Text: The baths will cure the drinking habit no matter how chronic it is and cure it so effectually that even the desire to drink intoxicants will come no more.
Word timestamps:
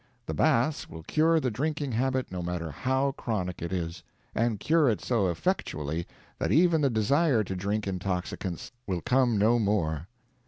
The 0.25 0.33
baths 0.33 0.89
will 0.89 1.03
cure 1.03 1.39
the 1.39 1.51
drinking 1.51 1.91
habit 1.91 2.31
no 2.31 2.41
matter 2.41 2.71
how 2.71 3.11
chronic 3.11 3.61
it 3.61 3.71
is 3.71 4.01
and 4.33 4.59
cure 4.59 4.89
it 4.89 4.99
so 4.99 5.27
effectually 5.29 6.07
that 6.39 6.51
even 6.51 6.81
the 6.81 6.89
desire 6.89 7.43
to 7.43 7.55
drink 7.55 7.85
intoxicants 7.85 8.71
will 8.87 9.01
come 9.01 9.37
no 9.37 9.59
more. 9.59 10.07